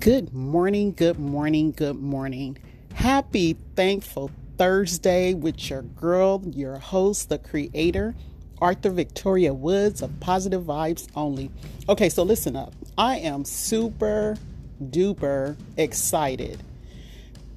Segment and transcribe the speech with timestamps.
[0.00, 2.56] Good morning, good morning, good morning.
[2.94, 8.14] Happy Thankful Thursday with your girl, your host, the creator,
[8.62, 11.50] Author Victoria Woods of Positive Vibes Only.
[11.88, 12.72] Okay, so listen up.
[12.96, 14.36] I am super
[14.80, 16.62] duper excited,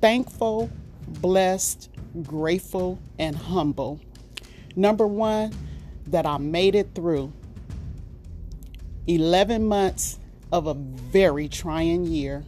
[0.01, 0.71] thankful,
[1.07, 1.91] blessed,
[2.23, 3.99] grateful, and humble.
[4.75, 5.53] Number one,
[6.07, 7.31] that I made it through
[9.05, 10.17] 11 months
[10.51, 12.43] of a very trying year.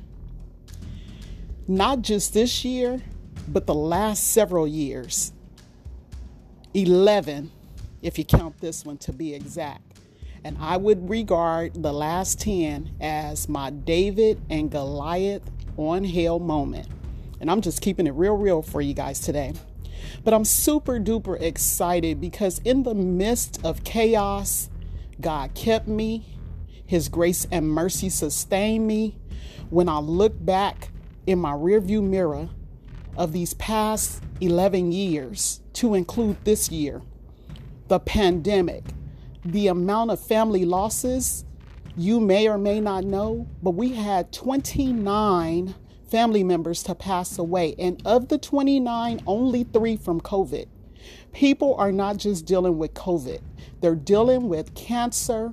[1.67, 3.01] Not just this year,
[3.47, 5.31] but the last several years.
[6.73, 7.51] 11,
[8.01, 9.81] if you count this one to be exact.
[10.43, 16.87] And I would regard the last 10 as my David and Goliath on hell moment.
[17.39, 19.53] And I'm just keeping it real, real for you guys today.
[20.23, 24.69] But I'm super duper excited because in the midst of chaos,
[25.21, 26.25] God kept me.
[26.85, 29.17] His grace and mercy sustain me.
[29.69, 30.89] When I look back
[31.25, 32.49] in my rearview mirror
[33.15, 37.01] of these past 11 years, to include this year,
[37.87, 38.83] the pandemic,
[39.43, 41.45] the amount of family losses,
[41.97, 45.75] you may or may not know, but we had 29
[46.09, 47.75] family members to pass away.
[47.77, 50.67] And of the 29, only three from COVID.
[51.33, 53.41] People are not just dealing with COVID,
[53.81, 55.51] they're dealing with cancer,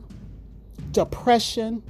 [0.93, 1.83] depression,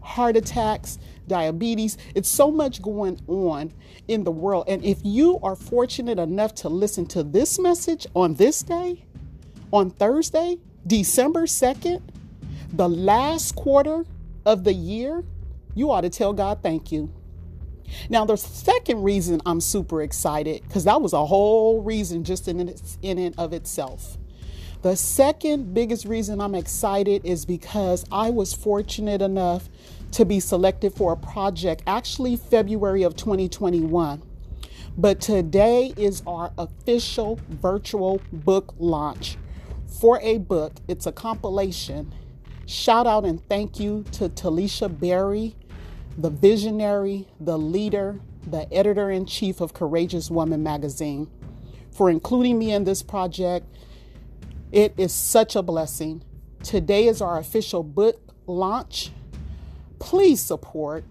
[0.00, 1.98] heart attacks, diabetes.
[2.14, 3.72] It's so much going on
[4.08, 4.64] in the world.
[4.68, 9.04] And if you are fortunate enough to listen to this message on this day,
[9.72, 12.02] on Thursday, December 2nd,
[12.72, 14.04] the last quarter
[14.44, 15.24] of the year,
[15.74, 17.12] you ought to tell God thank you.
[18.08, 22.74] Now, the second reason I'm super excited, because that was a whole reason just in,
[23.02, 24.18] in and of itself.
[24.82, 29.68] The second biggest reason I'm excited is because I was fortunate enough
[30.12, 34.22] to be selected for a project actually February of 2021.
[34.96, 39.36] But today is our official virtual book launch
[40.00, 40.74] for a book.
[40.88, 42.14] It's a compilation.
[42.66, 45.54] Shout out and thank you to Talisha Berry
[46.18, 51.28] the visionary, the leader, the editor in chief of Courageous Woman magazine,
[51.90, 53.66] for including me in this project.
[54.72, 56.22] It is such a blessing.
[56.62, 59.10] Today is our official book launch.
[59.98, 61.04] Please support.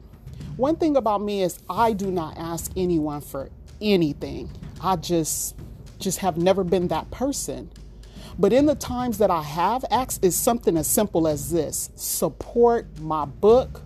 [0.57, 3.49] One thing about me is I do not ask anyone for
[3.81, 4.51] anything.
[4.81, 5.55] I just
[5.99, 7.71] just have never been that person.
[8.37, 11.89] But in the times that I have asked is something as simple as this.
[11.95, 13.81] Support my book,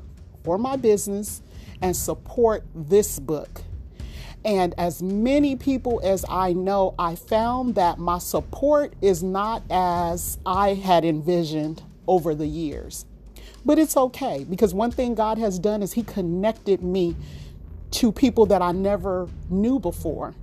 [0.46, 1.41] or my business
[1.81, 3.62] and support this book.
[4.46, 10.38] And as many people as I know, I found that my support is not as
[10.46, 13.06] I had envisioned over the years.
[13.66, 17.16] But it's okay because one thing God has done is He connected me
[17.92, 20.34] to people that I never knew before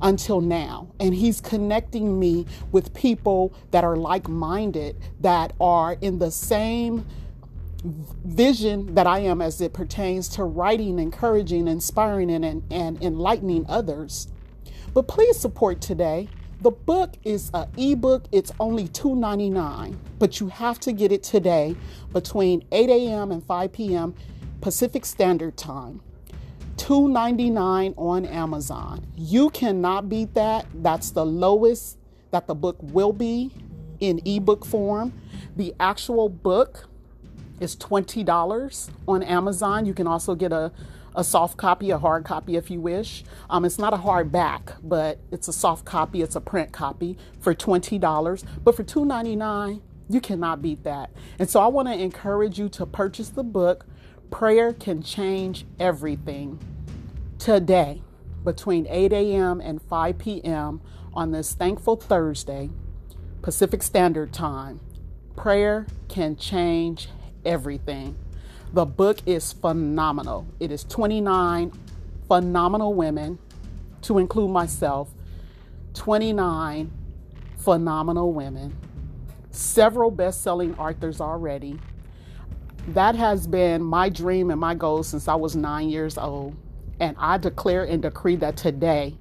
[0.00, 0.88] until now.
[0.98, 7.06] And He's connecting me with people that are like minded, that are in the same
[7.84, 14.28] vision that I am as it pertains to writing, encouraging, inspiring, and, and enlightening others.
[14.94, 16.28] But please support today.
[16.62, 18.24] The book is an ebook.
[18.32, 21.76] It's only $2.99, but you have to get it today
[22.12, 23.30] between 8 a.m.
[23.30, 24.14] and 5 p.m.
[24.62, 26.00] Pacific Standard Time.
[26.76, 29.06] $2.99 on Amazon.
[29.16, 30.66] You cannot beat that.
[30.74, 31.98] That's the lowest
[32.30, 33.50] that the book will be
[34.00, 35.12] in ebook form.
[35.56, 36.88] The actual book
[37.60, 39.86] is $20 on Amazon.
[39.86, 40.72] You can also get a,
[41.14, 43.24] a soft copy, a hard copy if you wish.
[43.48, 47.54] Um, it's not a hardback, but it's a soft copy, it's a print copy for
[47.54, 48.44] $20.
[48.62, 51.10] But for $2.99, you cannot beat that.
[51.38, 53.86] And so I want to encourage you to purchase the book,
[54.30, 56.58] Prayer Can Change Everything,
[57.38, 58.02] today
[58.44, 59.60] between 8 a.m.
[59.60, 60.80] and 5 p.m.
[61.12, 62.70] on this thankful Thursday,
[63.42, 64.80] Pacific Standard Time.
[65.36, 67.08] Prayer can change
[67.46, 68.16] everything.
[68.72, 70.46] The book is phenomenal.
[70.60, 71.72] It is 29
[72.28, 73.38] phenomenal women,
[74.02, 75.08] to include myself,
[75.94, 76.90] 29
[77.56, 78.76] phenomenal women,
[79.50, 81.78] several best selling authors already.
[82.88, 86.54] That has been my dream and my goal since I was nine years old.
[87.00, 89.16] And I declare and decree that today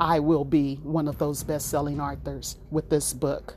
[0.00, 3.54] I will be one of those best selling authors with this book.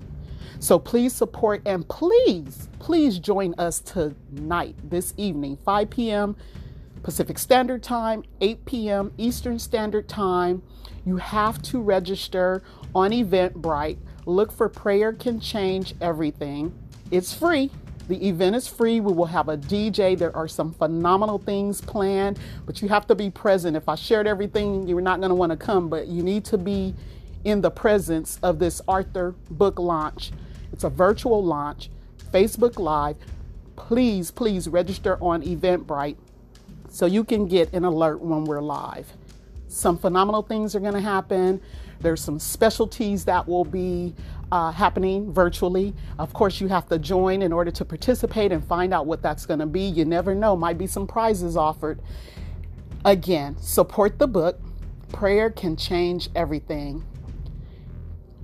[0.59, 6.35] So please support and please, please join us tonight, this evening, 5 p.m.
[7.03, 9.13] Pacific Standard Time, 8 p.m.
[9.17, 10.61] Eastern Standard Time.
[11.05, 12.63] You have to register
[12.93, 13.97] on Eventbrite.
[14.25, 16.77] Look for Prayer Can Change Everything.
[17.11, 17.71] It's free.
[18.07, 18.99] The event is free.
[18.99, 20.17] We will have a DJ.
[20.17, 23.75] There are some phenomenal things planned, but you have to be present.
[23.75, 26.57] If I shared everything, you're not going to want to come, but you need to
[26.57, 26.95] be
[27.47, 30.33] in the presence of this author book launch.
[30.73, 31.89] It's a virtual launch,
[32.33, 33.15] Facebook Live.
[33.77, 36.17] Please, please register on Eventbrite
[36.89, 39.13] so you can get an alert when we're live.
[39.69, 41.61] Some phenomenal things are going to happen.
[42.01, 44.13] There's some specialties that will be
[44.51, 45.93] uh, happening virtually.
[46.19, 49.45] Of course, you have to join in order to participate and find out what that's
[49.45, 49.83] going to be.
[49.83, 52.01] You never know, might be some prizes offered.
[53.05, 54.59] Again, support the book.
[55.13, 57.05] Prayer can change everything.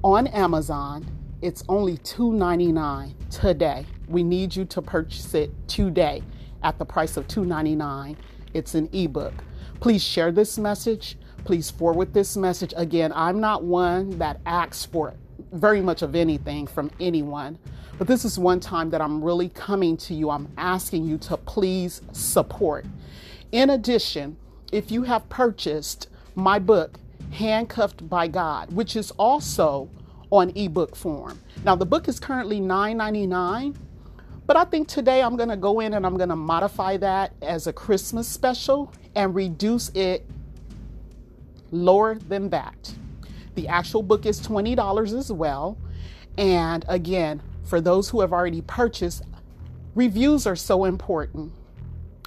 [0.04, 1.06] On Amazon,
[1.42, 3.86] it's only $2.99 today.
[4.10, 6.22] We need you to purchase it today
[6.62, 8.18] at the price of $2.99.
[8.54, 9.34] It's an ebook.
[9.80, 11.18] Please share this message.
[11.46, 12.74] Please forward this message.
[12.76, 15.14] Again, I'm not one that asks for
[15.54, 17.58] very much of anything from anyone,
[17.98, 20.30] but this is one time that I'm really coming to you.
[20.30, 22.86] I'm asking you to please support.
[23.54, 24.36] In addition,
[24.70, 27.00] if you have purchased my book,
[27.33, 29.89] Handcuffed by God, which is also
[30.30, 31.39] on ebook form.
[31.63, 33.75] Now, the book is currently $9.99,
[34.45, 37.33] but I think today I'm going to go in and I'm going to modify that
[37.41, 40.25] as a Christmas special and reduce it
[41.71, 42.94] lower than that.
[43.56, 45.77] The actual book is $20 as well.
[46.38, 49.24] And again, for those who have already purchased,
[49.95, 51.51] reviews are so important.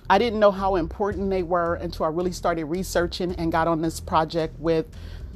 [0.08, 3.82] I didn't know how important they were until I really started researching and got on
[3.82, 4.86] this project with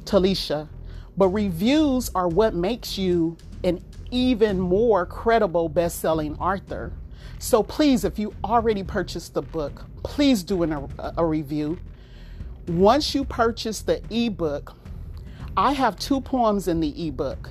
[0.05, 0.69] Talisha.
[1.17, 3.35] But reviews are what makes you
[3.65, 6.93] an even more credible best selling author.
[7.37, 11.77] So please, if you already purchased the book, please do an, a, a review.
[12.67, 14.75] Once you purchase the ebook,
[15.57, 17.49] I have two poems in the ebook.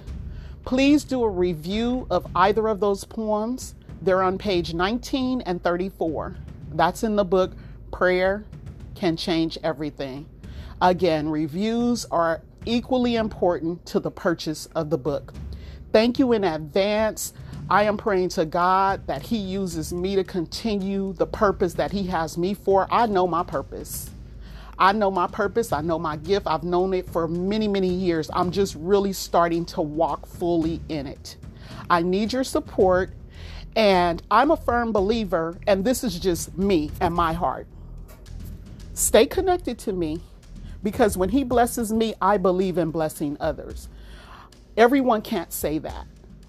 [0.64, 3.75] Please do a review of either of those poems.
[4.00, 6.37] They're on page 19 and 34.
[6.72, 7.52] That's in the book
[7.93, 8.44] Prayer
[8.94, 10.26] Can Change Everything.
[10.81, 15.32] Again, reviews are equally important to the purchase of the book.
[15.93, 17.32] Thank you in advance.
[17.69, 22.05] I am praying to God that He uses me to continue the purpose that He
[22.05, 22.87] has me for.
[22.90, 24.11] I know my purpose.
[24.78, 25.72] I know my purpose.
[25.72, 26.46] I know my gift.
[26.46, 28.31] I've known it for many, many years.
[28.32, 31.37] I'm just really starting to walk fully in it.
[31.90, 33.11] I need your support.
[33.76, 37.67] And I'm a firm believer, and this is just me and my heart.
[38.94, 40.20] Stay connected to me
[40.82, 43.88] because when He blesses me, I believe in blessing others.
[44.76, 46.06] Everyone can't say that.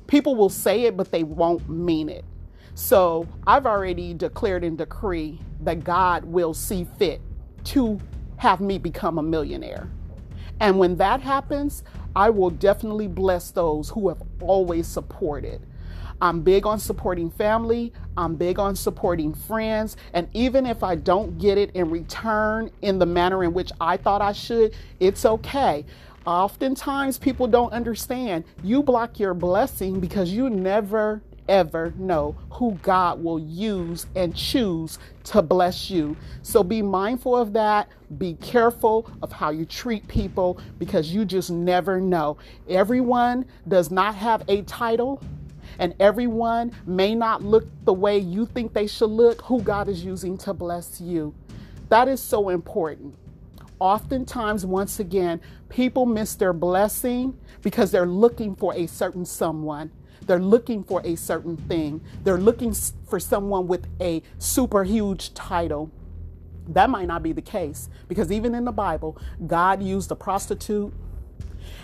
[0.07, 2.25] People will say it, but they won't mean it.
[2.73, 7.21] So I've already declared and decree that God will see fit
[7.65, 7.99] to
[8.37, 9.89] have me become a millionaire.
[10.59, 11.83] And when that happens,
[12.15, 15.65] I will definitely bless those who have always supported.
[16.21, 17.91] I'm big on supporting family.
[18.15, 19.97] I'm big on supporting friends.
[20.13, 23.97] And even if I don't get it in return in the manner in which I
[23.97, 25.85] thought I should, it's okay.
[26.25, 28.43] Oftentimes, people don't understand.
[28.63, 34.99] You block your blessing because you never ever know who God will use and choose
[35.25, 36.15] to bless you.
[36.43, 37.89] So be mindful of that.
[38.17, 42.37] Be careful of how you treat people because you just never know.
[42.69, 45.21] Everyone does not have a title.
[45.81, 50.05] And everyone may not look the way you think they should look, who God is
[50.05, 51.35] using to bless you.
[51.89, 53.17] That is so important
[53.81, 59.91] oftentimes, once again, people miss their blessing because they're looking for a certain someone.
[60.27, 61.99] They're looking for a certain thing.
[62.23, 62.75] They're looking
[63.09, 65.91] for someone with a super huge title.
[66.67, 70.93] That might not be the case because even in the Bible, God used a prostitute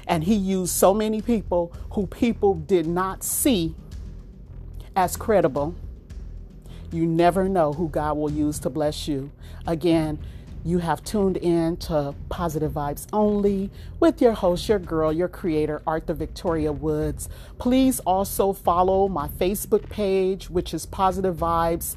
[0.07, 3.75] and he used so many people who people did not see
[4.97, 5.75] as credible.
[6.91, 9.31] You never know who God will use to bless you.
[9.67, 10.17] Again,
[10.65, 15.83] you have tuned in to Positive Vibes Only with your host, your girl, your creator,
[15.85, 17.29] Author Victoria Woods.
[17.59, 21.95] Please also follow my Facebook page, which is Positive Vibes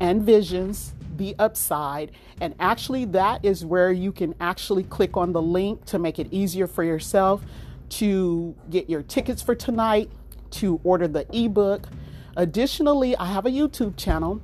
[0.00, 2.10] and Visions, The Upside.
[2.40, 6.26] And actually, that is where you can actually click on the link to make it
[6.32, 7.42] easier for yourself
[7.90, 10.10] to get your tickets for tonight,
[10.50, 11.86] to order the ebook.
[12.36, 14.40] Additionally, I have a YouTube channel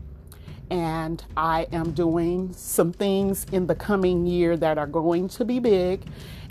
[0.71, 5.59] and I am doing some things in the coming year that are going to be
[5.59, 6.03] big,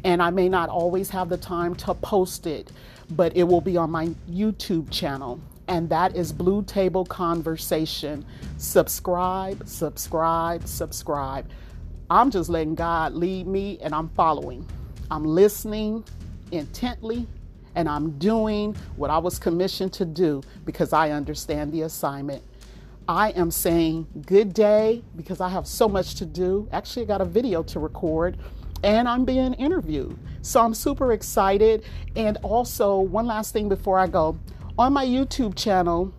[0.04, 2.72] and I may not always have the time to post it,
[3.12, 8.26] but it will be on my YouTube channel, and that is Blue Table Conversation.
[8.58, 11.48] Subscribe, subscribe, subscribe.
[12.10, 14.66] I'm just letting God lead me, and I'm following.
[15.12, 16.04] I'm listening
[16.52, 17.28] intently,
[17.78, 22.44] and I'm doing what I was commissioned to do because I understand the assignment.
[23.08, 26.68] I am saying good day because I have so much to do.
[26.72, 28.38] Actually, I got a video to record
[28.84, 30.18] and I'm being interviewed.
[30.42, 31.84] So I'm super excited.
[32.16, 34.40] And also, one last thing before I go
[34.80, 36.12] on my YouTube channel,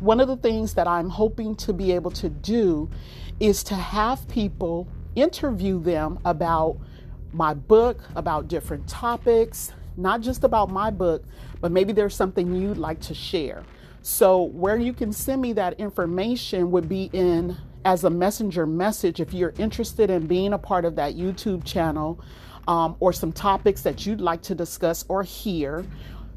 [0.00, 2.90] one of the things that I'm hoping to be able to do
[3.38, 6.78] is to have people interview them about
[7.32, 11.24] my book, about different topics, not just about my book,
[11.60, 13.64] but maybe there's something you'd like to share.
[14.02, 19.20] So, where you can send me that information would be in as a messenger message
[19.20, 22.20] if you're interested in being a part of that YouTube channel
[22.68, 25.84] um, or some topics that you'd like to discuss or hear.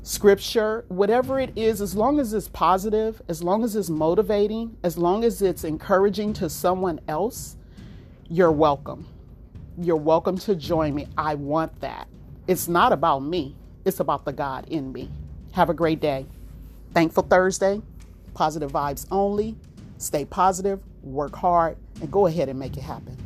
[0.01, 4.97] Scripture, whatever it is, as long as it's positive, as long as it's motivating, as
[4.97, 7.55] long as it's encouraging to someone else,
[8.27, 9.07] you're welcome.
[9.77, 11.07] You're welcome to join me.
[11.17, 12.07] I want that.
[12.45, 15.09] It's not about me, it's about the God in me.
[15.53, 16.25] Have a great day.
[16.93, 17.81] Thankful Thursday,
[18.33, 19.55] positive vibes only.
[19.97, 23.17] Stay positive, work hard, and go ahead and make it happen.